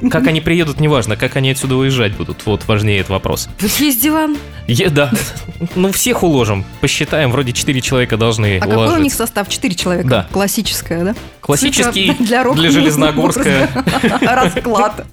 Как 0.10 0.26
они 0.26 0.40
приедут, 0.40 0.80
неважно. 0.80 1.16
Как 1.16 1.36
они 1.36 1.50
отсюда 1.50 1.76
уезжать 1.76 2.16
будут. 2.16 2.46
Вот 2.46 2.66
важнее 2.66 3.00
этот 3.00 3.10
вопрос. 3.10 3.48
Тут 3.58 3.70
есть 3.80 4.02
диван. 4.02 4.36
Е- 4.66 4.88
да. 4.88 5.10
Ну, 5.74 5.92
всех 5.92 6.22
уложим. 6.22 6.64
Посчитаем, 6.80 7.30
вроде 7.30 7.52
4 7.52 7.80
человека 7.80 8.16
должны 8.16 8.58
А 8.58 8.60
какой 8.66 8.94
у 8.94 9.02
них 9.02 9.12
состав? 9.12 9.48
Четыре 9.48 9.74
человека? 9.74 10.08
Да. 10.08 10.28
Классическая, 10.32 11.04
да? 11.04 11.14
Классический 11.40 12.12
для, 12.20 12.42
рок- 12.42 12.56
для 12.56 12.70
Железногорска. 12.70 13.68
Расклад. 14.22 15.04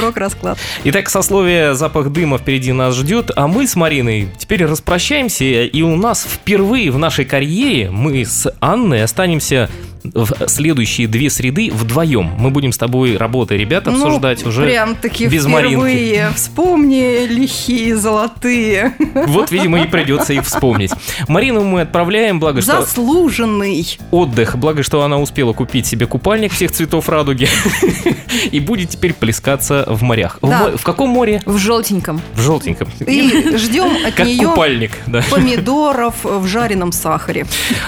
Рок-расклад. 0.00 0.58
Итак, 0.84 1.08
сословие 1.10 1.74
«Запах 1.74 2.10
дыма» 2.10 2.38
впереди 2.38 2.72
нас 2.72 2.96
ждет, 2.96 3.30
а 3.36 3.46
мы 3.46 3.66
с 3.66 3.76
Мариной 3.76 4.28
теперь 4.38 4.64
распрощаемся, 4.64 5.44
и 5.44 5.82
у 5.82 5.96
нас 5.96 6.26
впервые 6.28 6.90
в 6.90 6.98
нашей 6.98 7.24
карьере 7.24 7.90
мы 7.90 8.24
с 8.24 8.52
Анной 8.60 9.02
останемся 9.04 9.68
в 10.04 10.48
следующие 10.48 11.06
две 11.08 11.30
среды 11.30 11.70
вдвоем. 11.72 12.30
Мы 12.38 12.50
будем 12.50 12.72
с 12.72 12.78
тобой 12.78 13.16
работы 13.16 13.56
ребят 13.56 13.86
Ну, 13.86 13.92
обсуждать 13.92 14.44
уже 14.44 14.64
Прям-таки 14.64 15.26
без 15.26 15.46
Маринки. 15.46 15.74
впервые. 15.74 16.30
Вспомни 16.34 17.26
лихие 17.26 17.96
золотые. 17.96 18.94
Вот, 19.14 19.50
видимо, 19.50 19.80
и 19.82 19.86
придется 19.86 20.32
их 20.32 20.44
вспомнить. 20.44 20.90
Марину 21.28 21.62
мы 21.62 21.82
отправляем, 21.82 22.40
благо 22.40 22.60
что 22.62 22.80
Заслуженный. 22.82 23.98
отдых, 24.10 24.56
благо 24.58 24.82
что 24.82 25.02
она 25.02 25.18
успела 25.18 25.52
купить 25.52 25.86
себе 25.86 26.06
купальник 26.06 26.52
всех 26.52 26.72
цветов 26.72 27.08
радуги 27.08 27.48
и 28.50 28.60
будет 28.60 28.90
теперь 28.90 29.12
плескаться 29.14 29.84
в 29.88 30.02
морях. 30.02 30.38
В 30.42 30.48
Да. 30.48 30.58
мо- 30.70 30.76
В 30.76 30.82
каком 30.82 31.10
море? 31.10 31.42
В 31.46 31.58
желтеньком. 31.58 32.20
В 32.34 32.40
желтеньком. 32.40 32.88
И 33.06 33.52
ждем 33.56 33.90
от 34.06 34.14
Как 34.14 34.26
нее 34.26 34.46
купальник, 34.48 34.92
да. 35.06 35.22
помидоров 35.30 36.14
в 36.24 36.46
жареном 36.46 36.92
сахаре. 36.92 37.46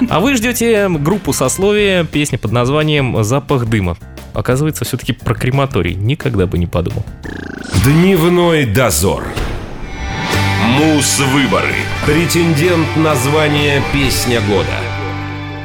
А 0.09 0.21
вы 0.21 0.35
ждете 0.37 0.89
группу 0.89 1.33
сословия 1.33 2.04
песня 2.05 2.39
под 2.39 2.53
названием 2.53 3.23
«Запах 3.25 3.67
дыма». 3.67 3.97
Оказывается, 4.35 4.85
все-таки 4.85 5.13
про 5.13 5.35
крематорий. 5.35 5.95
Никогда 5.95 6.47
бы 6.47 6.59
не 6.59 6.67
подумал. 6.67 7.05
Дневной 7.85 8.67
дозор. 8.67 9.25
Мус-выборы. 10.79 11.75
Претендент 12.05 12.97
на 12.97 13.15
звание 13.15 13.83
«Песня 13.93 14.41
года». 14.41 14.67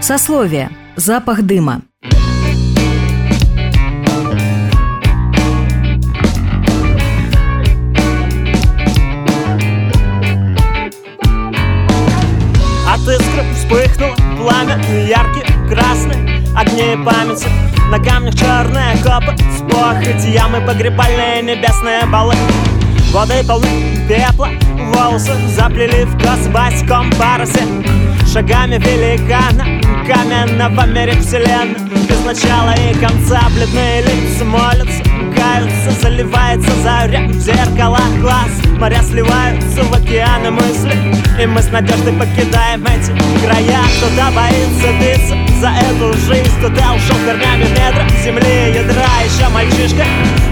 Сословие. 0.01 0.69
Запах 0.95 1.41
дыма. 1.41 1.81
От 12.87 13.01
искры 13.07 13.43
вспыхнуло 13.55 14.15
пламя 14.37 14.77
яркий, 15.07 15.69
красный 15.69 16.28
Огни 16.55 16.97
памяти 17.03 17.47
на 17.89 17.99
камнях 17.99 18.35
черные 18.35 18.97
копы 18.97 19.35
Вспахать 19.55 20.25
ямы 20.25 20.61
погребальные 20.61 21.41
небесные 21.41 22.05
балы. 22.05 22.35
Воды 23.11 23.43
полны 23.47 23.67
пепла, 24.07 24.49
волосы 24.93 25.33
заплели 25.55 26.05
в 26.05 26.17
кос 26.19 26.39
в 26.45 26.51
баськом 26.51 27.11
парусе 27.13 27.63
Шагами 28.31 28.75
великана, 28.75 29.81
каменного 30.07 30.85
мире 30.85 31.19
вселенной. 31.19 31.79
Без 32.07 32.23
начала 32.23 32.75
и 32.75 32.93
конца 32.93 33.41
бледные 33.55 34.03
лица 34.03 34.45
молятся 34.45 35.08
Каются, 35.39 35.91
заливается 36.01 36.71
заря 36.83 37.21
в 37.27 37.33
зеркала 37.39 38.01
глаз. 38.19 38.51
Моря 38.77 39.01
сливаются 39.01 39.83
в 39.83 39.93
океаны 39.93 40.51
мысли 40.51 40.93
И 41.41 41.45
мы 41.45 41.61
с 41.61 41.69
надеждой 41.71 42.13
покидаем 42.13 42.85
эти 42.85 43.11
края. 43.43 43.83
Кто-то 43.97 44.31
боится 44.35 44.91
биться 44.99 45.35
за 45.59 45.69
эту 45.69 46.13
жизнь 46.17 46.51
Кто-то 46.59 46.93
ушел 46.93 47.15
корнями 47.25 47.69
метра 47.69 48.05
земли 48.23 48.73
ядра. 48.73 49.05
Еще 49.23 49.47
мальчишка, 49.49 50.05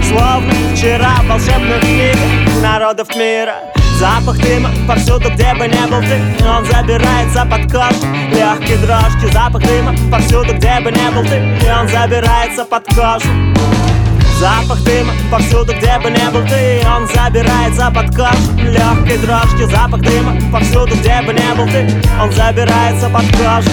словно 0.08 0.52
вчера 0.74 1.16
волшебных 1.24 1.80
книгах 1.80 2.62
Народов 2.62 3.14
мира 3.16 3.56
Запах 3.98 4.38
дыма 4.38 4.70
повсюду, 4.86 5.30
где 5.30 5.54
бы 5.54 5.66
не 5.66 5.86
был 5.86 6.00
ты. 6.00 6.46
Он 6.46 6.64
забирается 6.64 7.44
под 7.44 7.70
кожу 7.70 8.06
Легкие 8.30 8.78
дрожки 8.78 9.32
Запах 9.32 9.62
дыма 9.62 9.94
повсюду, 10.10 10.54
где 10.54 10.80
бы 10.80 10.92
не 10.92 11.10
был 11.10 11.24
ты. 11.24 11.66
И 11.66 11.70
он 11.70 11.88
забирается 11.88 12.64
под 12.64 12.84
кожу 12.94 13.28
Запах 14.38 14.80
дыма 14.84 15.12
повсюду, 15.32 15.72
где 15.72 15.98
бы 15.98 16.12
не 16.12 16.30
был 16.30 16.46
ты 16.46 16.80
Он 16.86 17.08
забирается 17.08 17.90
под 17.90 18.14
кожу 18.14 18.52
Легкой 18.56 19.18
дрожки 19.18 19.64
Запах 19.64 20.00
дыма 20.00 20.36
повсюду, 20.52 20.94
где 20.94 21.20
бы 21.22 21.32
не 21.32 21.54
был 21.56 21.66
ты 21.66 21.84
Он 22.22 22.30
забирается 22.30 23.08
под 23.08 23.24
кожу 23.32 23.70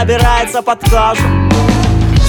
забирается 0.00 0.62
под 0.62 0.80
кожу. 0.80 1.22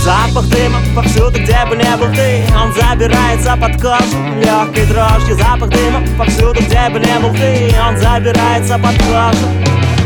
Запах 0.03 0.47
дыма 0.47 0.80
повсюду, 0.95 1.38
где 1.39 1.65
бы 1.65 1.75
не 1.75 1.97
был 1.97 2.08
ты 2.13 2.43
Он 2.56 2.71
забирается 2.73 3.58
под 3.58 3.82
кожу. 3.82 4.17
Легкой 4.41 4.86
дрожки 4.86 5.34
Запах 5.34 5.69
дыма 5.69 6.01
повсюду, 6.17 6.62
где 6.62 6.89
бы 6.89 6.99
не 6.99 7.19
был 7.19 7.34
ты 7.34 7.75
Он 7.86 7.97
забирается 7.97 8.77
под 8.77 8.97
кожу 8.99 9.96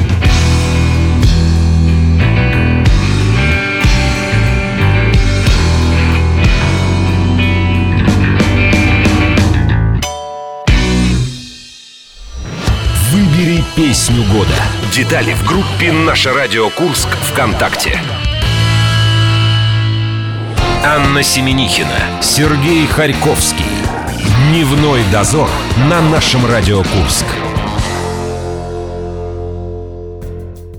песню 13.81 14.23
года. 14.25 14.53
Детали 14.93 15.33
в 15.33 15.43
группе 15.43 15.91
«Наше 15.91 16.31
радио 16.31 16.69
Курск» 16.69 17.09
ВКонтакте. 17.31 17.99
Анна 20.85 21.23
Семенихина, 21.23 22.21
Сергей 22.21 22.85
Харьковский. 22.85 23.65
Дневной 24.49 25.01
дозор 25.11 25.49
на 25.89 25.99
нашем 25.99 26.45
Радио 26.45 26.83
Курск. 26.83 27.25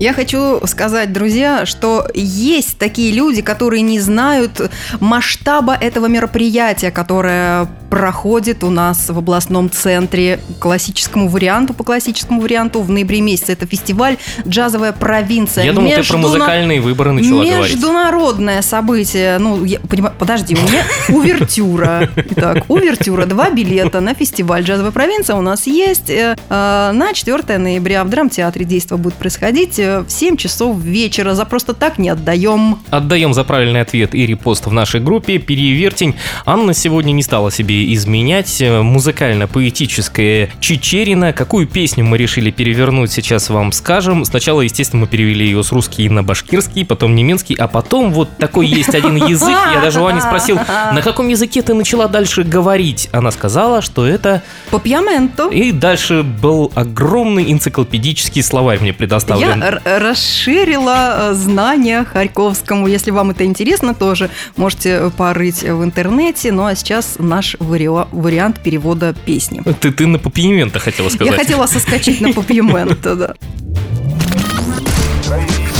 Я 0.03 0.11
хочу 0.11 0.59
сказать, 0.67 1.13
друзья, 1.13 1.65
что 1.65 2.05
есть 2.13 2.77
такие 2.77 3.13
люди, 3.13 3.41
которые 3.41 3.81
не 3.83 4.01
знают 4.01 4.69
масштаба 4.99 5.75
этого 5.75 6.07
мероприятия, 6.07 6.91
которое 6.91 7.69
проходит 7.89 8.65
у 8.65 8.69
нас 8.69 9.09
в 9.09 9.17
областном 9.17 9.69
центре 9.69 10.39
классическому 10.59 11.29
варианту, 11.29 11.73
по 11.73 11.85
классическому 11.85 12.41
варианту 12.41 12.81
в 12.81 12.89
ноябре 12.89 13.21
месяце. 13.21 13.53
Это 13.53 13.65
фестиваль 13.65 14.17
«Джазовая 14.45 14.91
провинция». 14.91 15.63
Я 15.63 15.71
думал, 15.73 15.91
ты 15.91 15.95
про 15.97 16.01
Междуна- 16.01 16.21
музыкальные 16.21 16.81
выборы 16.81 17.11
начала 17.13 17.45
говорить. 17.45 17.75
Международное 17.75 18.61
событие. 18.61 19.37
Ну, 19.37 19.63
я 19.63 19.79
понимаю, 19.79 20.13
подожди, 20.19 20.55
у 20.55 20.57
меня 20.57 20.83
увертюра. 21.09 22.09
Итак, 22.15 22.65
увертюра. 22.67 23.25
Два 23.25 23.51
билета 23.51 24.01
на 24.01 24.13
фестиваль 24.15 24.63
«Джазовая 24.63 24.91
провинция» 24.91 25.35
у 25.37 25.41
нас 25.41 25.65
есть. 25.67 26.09
Э, 26.09 26.35
э, 26.49 26.91
На 26.93 27.13
4 27.13 27.57
ноября 27.57 28.03
в 28.03 28.09
драмтеатре 28.09 28.65
действо 28.65 28.97
будет 28.97 29.13
происходить 29.13 29.77
э, 29.77 29.92
в 30.01 30.09
7 30.09 30.37
часов 30.37 30.77
вечера. 30.79 31.33
За 31.35 31.45
просто 31.45 31.73
так 31.73 31.97
не 31.99 32.09
отдаем. 32.09 32.79
Отдаем 32.89 33.33
за 33.33 33.43
правильный 33.43 33.81
ответ 33.81 34.15
и 34.15 34.25
репост 34.25 34.65
в 34.65 34.71
нашей 34.71 34.99
группе 35.01 35.37
«Перевертень». 35.37 36.15
Анна 36.45 36.73
сегодня 36.73 37.11
не 37.11 37.23
стала 37.23 37.51
себе 37.51 37.93
изменять. 37.93 38.61
Музыкально-поэтическая 38.61 40.49
Чечерина. 40.59 41.33
Какую 41.33 41.67
песню 41.67 42.03
мы 42.05 42.17
решили 42.17 42.51
перевернуть, 42.51 43.11
сейчас 43.11 43.49
вам 43.49 43.71
скажем. 43.71 44.25
Сначала, 44.25 44.61
естественно, 44.61 45.01
мы 45.01 45.07
перевели 45.07 45.45
ее 45.45 45.63
с 45.63 45.71
русский 45.71 46.09
на 46.09 46.23
башкирский, 46.23 46.85
потом 46.85 47.15
немецкий, 47.15 47.55
а 47.55 47.67
потом 47.67 48.11
вот 48.11 48.37
такой 48.37 48.67
есть 48.67 48.93
один 48.95 49.15
язык. 49.15 49.57
Я 49.73 49.81
даже 49.81 50.01
у 50.01 50.05
Ани 50.05 50.21
спросил, 50.21 50.57
на 50.57 51.01
каком 51.01 51.27
языке 51.27 51.61
ты 51.61 51.73
начала 51.73 52.07
дальше 52.07 52.43
говорить? 52.43 53.09
Она 53.11 53.31
сказала, 53.31 53.81
что 53.81 54.05
это... 54.05 54.41
По 54.71 54.79
пьяменту. 54.79 55.49
И 55.49 55.71
дальше 55.71 56.23
был 56.23 56.71
огромный 56.75 57.51
энциклопедический 57.51 58.41
словарь 58.43 58.79
мне 58.79 58.89
Я 58.89 58.93
предоставлен. 58.93 59.61
р- 59.63 59.72
расширила 59.83 61.31
э, 61.31 61.33
знания 61.33 62.03
Харьковскому. 62.03 62.87
Если 62.87 63.11
вам 63.11 63.31
это 63.31 63.45
интересно, 63.45 63.93
тоже 63.93 64.29
можете 64.55 65.11
порыть 65.17 65.63
в 65.63 65.83
интернете. 65.83 66.51
Ну 66.51 66.65
а 66.65 66.75
сейчас 66.75 67.15
наш 67.19 67.55
вариа- 67.55 68.07
вариант 68.11 68.61
перевода 68.61 69.15
песни. 69.25 69.61
Ты, 69.79 69.91
ты 69.91 70.07
на 70.07 70.19
попьемента 70.19 70.79
хотела 70.79 71.09
сказать. 71.09 71.33
Я 71.33 71.37
хотела 71.37 71.65
соскочить 71.67 72.21
на 72.21 72.33
попьемента, 72.33 73.15
да. 73.15 73.33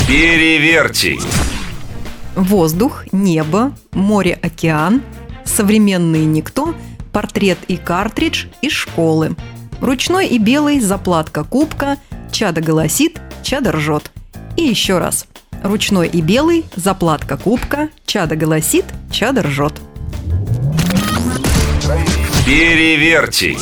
Перевертень. 0.08 1.22
Воздух, 2.36 3.06
небо, 3.12 3.74
море, 3.92 4.38
океан, 4.42 5.02
современный 5.46 6.26
никто, 6.26 6.74
портрет 7.12 7.60
и 7.68 7.78
картридж 7.78 8.46
из 8.62 8.72
школы. 8.72 9.36
Ручной 9.82 10.28
и 10.28 10.38
белый, 10.38 10.80
заплатка 10.80 11.44
кубка, 11.44 11.98
чада 12.32 12.62
голосит, 12.62 13.22
чада 13.44 13.72
ржет. 13.72 14.12
И 14.58 14.64
еще 14.64 14.98
раз. 14.98 15.28
Ручной 15.64 16.08
и 16.08 16.22
белый, 16.22 16.66
заплатка 16.76 17.38
кубка, 17.38 17.90
чада 18.06 18.36
голосит, 18.36 18.86
чада 19.12 19.44
ржет. 19.44 19.74
Перевертень. 22.46 23.60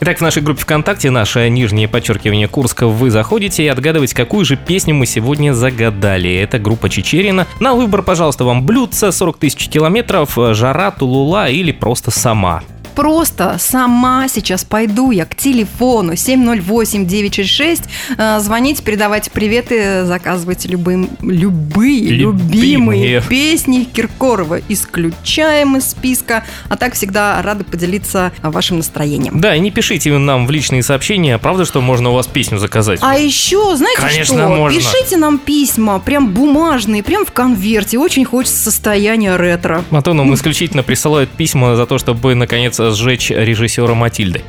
Итак, 0.00 0.18
в 0.18 0.20
нашей 0.20 0.42
группе 0.42 0.62
ВКонтакте, 0.62 1.10
наше 1.10 1.48
нижнее 1.48 1.86
подчеркивание 1.86 2.48
Курска, 2.48 2.88
вы 2.88 3.10
заходите 3.10 3.64
и 3.64 3.68
отгадываете, 3.68 4.16
какую 4.16 4.44
же 4.44 4.56
песню 4.56 4.96
мы 4.96 5.06
сегодня 5.06 5.52
загадали. 5.52 6.34
Это 6.34 6.58
группа 6.58 6.88
Чечерина. 6.88 7.46
На 7.60 7.74
выбор, 7.74 8.02
пожалуйста, 8.02 8.44
вам 8.44 8.66
блюдца, 8.66 9.12
40 9.12 9.38
тысяч 9.38 9.68
километров, 9.68 10.36
жара, 10.54 10.90
тулула 10.90 11.48
или 11.48 11.70
просто 11.70 12.10
сама. 12.10 12.64
Просто 12.94 13.56
сама 13.58 14.28
сейчас 14.28 14.64
пойду 14.64 15.10
я 15.10 15.24
к 15.24 15.34
телефону 15.36 16.12
708-966, 16.12 17.82
э, 18.16 18.38
звоните, 18.40 18.82
передавайте 18.82 19.30
приветы, 19.30 20.04
заказывайте 20.04 20.68
любым, 20.68 21.08
любые, 21.20 22.08
Любимые. 22.10 22.52
любимые 22.52 23.22
песни 23.22 23.84
Киркорова. 23.84 24.60
Исключаем 24.68 25.76
из 25.76 25.90
списка, 25.90 26.44
а 26.68 26.76
так 26.76 26.94
всегда 26.94 27.40
рады 27.42 27.64
поделиться 27.64 28.32
вашим 28.42 28.78
настроением. 28.78 29.40
Да, 29.40 29.54
и 29.54 29.60
не 29.60 29.70
пишите 29.70 30.16
нам 30.18 30.46
в 30.46 30.50
личные 30.50 30.82
сообщения, 30.82 31.38
правда, 31.38 31.64
что 31.64 31.80
можно 31.80 32.10
у 32.10 32.14
вас 32.14 32.26
песню 32.26 32.58
заказать? 32.58 33.00
А 33.02 33.16
еще, 33.16 33.74
знаете 33.76 34.00
Конечно, 34.00 34.38
что? 34.38 34.48
можно. 34.48 34.78
Пишите 34.78 35.16
нам 35.16 35.38
письма, 35.38 35.98
прям 35.98 36.30
бумажные, 36.32 37.02
прям 37.02 37.24
в 37.24 37.32
конверте. 37.32 37.98
Очень 37.98 38.24
хочется 38.24 38.56
состояния 38.58 39.36
ретро. 39.36 39.84
А 39.90 40.02
то 40.02 40.12
нам 40.14 40.32
исключительно 40.34 40.82
присылают 40.82 41.30
письма 41.30 41.76
за 41.76 41.86
то, 41.86 41.98
чтобы 41.98 42.34
наконец 42.34 42.78
сжечь 42.90 43.30
режиссера 43.30 43.94
Матильды. 43.94 44.42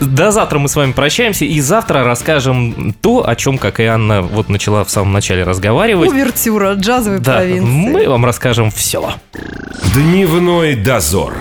До 0.00 0.30
завтра 0.30 0.58
мы 0.58 0.68
с 0.68 0.76
вами 0.76 0.92
прощаемся, 0.92 1.44
и 1.44 1.60
завтра 1.60 2.04
расскажем 2.04 2.94
то, 3.02 3.28
о 3.28 3.36
чем, 3.36 3.58
как 3.58 3.80
и 3.80 3.84
Анна 3.84 4.22
вот 4.22 4.48
начала 4.48 4.84
в 4.84 4.90
самом 4.90 5.12
начале 5.12 5.44
разговаривать. 5.44 6.08
Увертюра 6.10 6.74
джазовой 6.74 7.18
Да, 7.20 7.36
провинции. 7.36 7.68
мы 7.70 8.08
вам 8.08 8.24
расскажем 8.24 8.70
все. 8.70 9.12
Дневной 9.94 10.74
дозор. 10.74 11.34